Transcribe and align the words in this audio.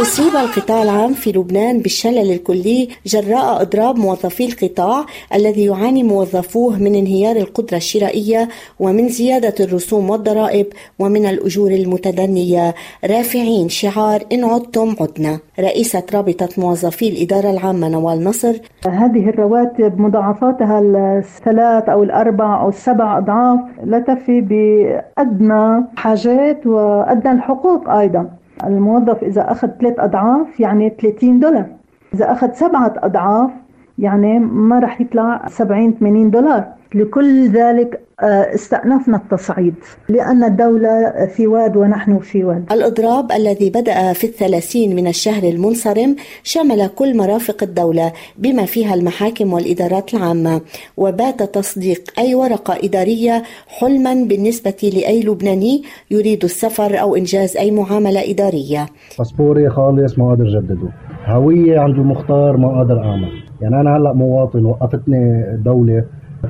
أصيب 0.00 0.36
القطاع 0.36 0.82
العام 0.82 1.12
في 1.12 1.32
لبنان 1.32 1.78
بالشلل 1.78 2.32
الكلي 2.32 2.88
جراء 3.06 3.62
إضراب 3.62 3.96
موظفي 3.98 4.44
القطاع 4.46 5.04
الذي 5.34 5.64
يعاني 5.64 6.02
موظفوه 6.02 6.78
من 6.78 6.94
انهيار 6.94 7.36
القدرة 7.36 7.76
الشرائية 7.76 8.48
ومن 8.80 9.08
زيادة 9.08 9.54
الرسوم 9.64 10.10
والضرائب 10.10 10.66
ومن 10.98 11.26
الأجور 11.26 11.70
المتدنية. 11.70 12.74
رافعين 13.04 13.68
شعار 13.68 14.20
إن 14.32 14.44
عدتم 14.44 14.96
عدنا. 15.00 15.38
رئيسة 15.60 16.02
رابطة 16.14 16.48
موظفي 16.58 17.08
الإدارة 17.08 17.50
العامة 17.50 17.88
نوال 17.88 18.24
نصر. 18.24 18.54
هذه 18.86 19.28
الرواتب 19.28 20.00
مضاعفاتها 20.00 20.80
الثلاث 21.18 21.88
أو 21.88 22.02
الأربع 22.02 22.62
أو 22.62 22.68
السبع 22.68 23.18
أضعاف 23.18 23.60
لا 23.84 23.98
تفي 23.98 24.40
بأدنى 24.40 25.86
حاجات 25.96 26.66
وأدنى 26.66 27.32
الحقوق 27.32 27.90
أيضا. 27.90 28.37
الموظف 28.64 29.22
إذا 29.22 29.52
أخذ 29.52 29.68
ثلاث 29.68 30.00
أضعاف 30.00 30.60
يعني 30.60 30.92
30 31.00 31.40
دولار. 31.40 31.66
إذا 32.14 32.32
أخذ 32.32 32.52
سبعة 32.52 32.94
أضعاف 32.96 33.50
يعني 33.98 34.38
ما 34.38 34.78
راح 34.78 35.00
يطلع 35.00 35.46
70 35.48 35.92
80 35.92 36.30
دولار. 36.30 36.77
لكل 36.94 37.48
ذلك 37.48 38.00
آه، 38.22 38.54
استأنفنا 38.54 39.16
التصعيد 39.16 39.74
لأن 40.08 40.44
الدولة 40.44 41.26
في 41.36 41.46
واد 41.46 41.76
ونحن 41.76 42.18
في 42.18 42.44
واد. 42.44 42.72
الإضراب 42.72 43.32
الذي 43.32 43.70
بدأ 43.70 44.12
في 44.12 44.24
الثلاثين 44.24 44.96
من 44.96 45.06
الشهر 45.06 45.42
المنصرم 45.48 46.16
شمل 46.42 46.86
كل 46.86 47.16
مرافق 47.16 47.62
الدولة 47.62 48.12
بما 48.38 48.64
فيها 48.64 48.94
المحاكم 48.94 49.52
والإدارات 49.52 50.14
العامة 50.14 50.60
وبات 50.96 51.42
تصديق 51.42 52.00
أي 52.18 52.34
ورقة 52.34 52.74
إدارية 52.84 53.42
حلما 53.68 54.14
بالنسبة 54.14 54.90
لأي 54.94 55.22
لبناني 55.22 55.82
يريد 56.10 56.44
السفر 56.44 57.00
أو 57.00 57.16
إنجاز 57.16 57.56
أي 57.56 57.70
معاملة 57.70 58.30
إدارية. 58.30 58.86
باسبوري 59.18 59.68
خالص 59.70 60.18
ما 60.18 60.28
أقدر 60.28 60.44
جدده. 60.44 60.88
هوية 61.26 61.80
عند 61.80 61.94
المختار 61.94 62.56
ما 62.56 62.78
أقدر 62.78 62.98
أعمل. 62.98 63.32
يعني 63.60 63.80
أنا 63.80 63.96
هلأ 63.96 64.12
مواطن 64.12 64.64
وقفتني 64.64 65.44
دولة 65.64 66.04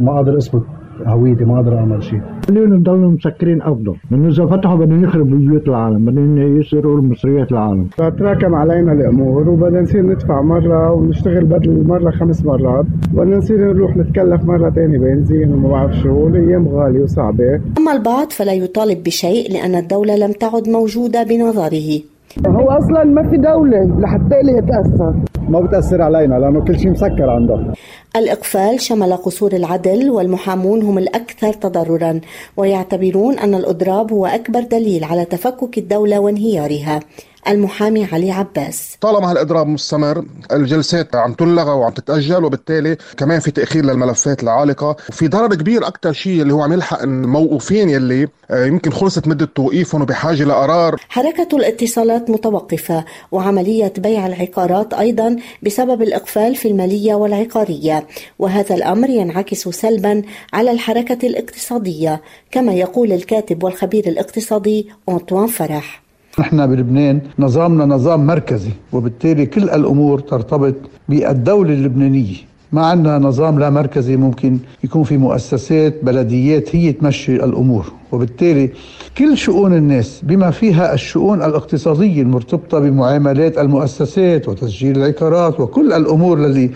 ما 0.00 0.16
أقدر 0.16 0.38
أثبت 0.38 0.62
هويتي 1.06 1.44
ما 1.44 1.56
أقدر 1.56 1.78
أعمل 1.78 2.02
شيء. 2.02 2.20
خلينا 2.48 2.76
نضلوا 2.76 3.10
مسكرين 3.10 3.62
أفضل. 3.62 3.94
لأنه 4.10 4.28
إذا 4.28 4.46
فتحوا 4.46 4.76
بدهم 4.76 5.04
يخربوا 5.04 5.38
بيوت 5.38 5.68
العالم 5.68 6.04
بدهم 6.04 6.38
يسرقوا 6.58 7.00
مصريات 7.00 7.52
العالم. 7.52 7.84
فتراكم 7.84 8.54
علينا 8.54 8.92
الأمور 8.92 9.48
وبدنا 9.48 9.80
نصير 9.80 10.02
ندفع 10.02 10.42
مرة 10.42 10.92
ونشتغل 10.92 11.44
بدل 11.44 11.86
مرة 11.86 12.10
خمس 12.10 12.44
مرات. 12.46 12.86
بدنا 13.12 13.36
نصير 13.36 13.72
نروح 13.72 13.96
نتكلف 13.96 14.44
مرة 14.44 14.70
ثانية 14.70 14.98
بنزين 14.98 15.52
وما 15.52 15.68
بعرف 15.68 15.92
شو 15.92 16.28
الأيام 16.28 16.68
غالية 16.68 17.02
وصعبة. 17.02 17.60
أما 17.78 17.92
البعض 17.92 18.30
فلا 18.30 18.52
يطالب 18.52 19.02
بشيء 19.02 19.52
لأن 19.52 19.74
الدولة 19.74 20.16
لم 20.16 20.32
تعد 20.32 20.68
موجودة 20.68 21.22
بنظره. 21.22 22.00
هو 22.46 22.68
أصلا 22.70 23.04
ما 23.04 23.22
في 23.30 23.36
دولة 23.36 24.00
لحتى 24.00 24.42
لي 24.42 24.52
يتاثر 24.58 25.14
ما 25.48 25.60
بتأثر 25.60 26.02
علينا 26.02 26.34
لأنه 26.34 26.60
كل 26.64 26.78
شيء 26.78 26.90
مسكر 26.90 27.30
عندها 27.30 27.72
الإقفال 28.16 28.80
شمل 28.80 29.16
قصور 29.16 29.52
العدل 29.52 30.10
والمحامون 30.10 30.82
هم 30.82 30.98
الأكثر 30.98 31.52
تضررا 31.52 32.20
ويعتبرون 32.56 33.38
أن 33.38 33.54
الإضراب 33.54 34.12
هو 34.12 34.26
أكبر 34.26 34.60
دليل 34.60 35.04
على 35.04 35.24
تفكك 35.24 35.78
الدولة 35.78 36.18
وانهيارها. 36.18 37.00
المحامي 37.48 38.04
علي 38.04 38.30
عباس. 38.30 38.96
طالما 39.00 39.30
هالإضراب 39.30 39.66
مستمر 39.66 40.24
الجلسات 40.52 41.16
عم 41.16 41.32
تلغى 41.32 41.70
وعم 41.70 41.92
تتأجل 41.92 42.44
وبالتالي 42.44 42.96
كمان 43.16 43.40
في 43.40 43.50
تأخير 43.50 43.84
للملفات 43.84 44.42
العالقة. 44.42 44.96
وفي 45.08 45.28
ضرر 45.28 45.54
كبير 45.54 45.86
أكثر 45.86 46.12
شيء 46.12 46.42
اللي 46.42 46.54
هو 46.54 46.62
عم 46.62 46.72
يلحق 46.72 47.02
الموقوفين 47.02 47.90
يلي 47.90 48.28
آه، 48.50 48.66
يمكن 48.66 48.90
خلصت 48.90 49.28
مدة 49.28 49.48
توقيفهم 49.54 50.02
وبحاجه 50.02 50.44
لقرار 50.44 50.96
حركة 51.08 51.56
الاتصالات 51.56 52.30
متوقفة 52.30 53.04
وعملية 53.32 53.92
بيع 53.98 54.26
العقارات 54.26 54.94
أيضا 54.94 55.36
بسبب 55.62 56.02
الإقفال 56.02 56.56
في 56.56 56.68
المالية 56.68 57.14
والعقارية. 57.14 58.01
وهذا 58.38 58.74
الأمر 58.74 59.10
ينعكس 59.10 59.68
سلبا 59.68 60.22
على 60.52 60.70
الحركة 60.70 61.26
الاقتصادية 61.26 62.20
كما 62.50 62.72
يقول 62.72 63.12
الكاتب 63.12 63.62
والخبير 63.64 64.08
الاقتصادي 64.08 64.88
أنطوان 65.08 65.46
فرح. 65.46 66.02
نحن 66.38 66.66
بلبنان 66.66 67.20
نظامنا 67.38 67.84
نظام 67.84 68.26
مركزي 68.26 68.70
وبالتالي 68.92 69.46
كل 69.46 69.62
الأمور 69.62 70.20
ترتبط 70.20 70.74
بالدولة 71.08 71.72
اللبنانية. 71.72 72.36
ما 72.72 72.86
عندنا 72.86 73.18
نظام 73.18 73.58
لا 73.58 73.70
مركزي 73.70 74.16
ممكن 74.16 74.58
يكون 74.84 75.04
في 75.04 75.16
مؤسسات 75.16 75.94
بلديات 76.04 76.76
هي 76.76 76.92
تمشي 76.92 77.36
الأمور. 77.36 77.92
وبالتالي 78.12 78.70
كل 79.18 79.36
شؤون 79.36 79.76
الناس 79.76 80.20
بما 80.22 80.50
فيها 80.50 80.94
الشؤون 80.94 81.42
الاقتصادية 81.42 82.22
المرتبطة 82.22 82.78
بمعاملات 82.78 83.58
المؤسسات 83.58 84.48
وتسجيل 84.48 84.96
العقارات 84.96 85.60
وكل 85.60 85.92
الأمور 85.92 86.44
التي 86.44 86.70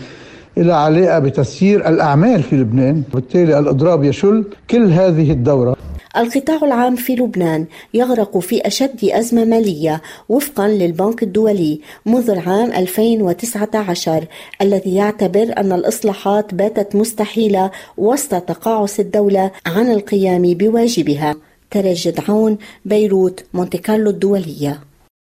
إلى 0.57 0.73
علاقة 0.73 1.19
بتسيير 1.19 1.89
الأعمال 1.89 2.43
في 2.43 2.55
لبنان. 2.55 3.03
وبالتالي 3.11 3.59
الإضراب 3.59 4.03
يشل 4.03 4.45
كل 4.69 4.91
هذه 4.91 5.31
الدورة. 5.31 5.75
القطاع 6.17 6.59
العام 6.63 6.95
في 6.95 7.15
لبنان 7.15 7.65
يغرق 7.93 8.37
في 8.37 8.67
أشد 8.67 8.99
أزمة 9.03 9.45
مالية 9.45 10.01
وفقا 10.29 10.67
للبنك 10.67 11.23
الدولي 11.23 11.81
منذ 12.05 12.29
العام 12.29 12.71
2019 12.71 14.25
الذي 14.61 14.95
يعتبر 14.95 15.53
أن 15.57 15.71
الإصلاحات 15.71 16.53
باتت 16.53 16.95
مستحيلة 16.95 17.71
وسط 17.97 18.35
تقاعس 18.35 18.99
الدولة 18.99 19.51
عن 19.65 19.91
القيام 19.91 20.41
بواجبها. 20.41 21.35
ترى 21.71 21.89
الجدعون 21.89 22.57
بيروت 22.85 23.43
مونتي 23.53 23.77
كارلو 23.77 24.09
الدولية. 24.09 24.86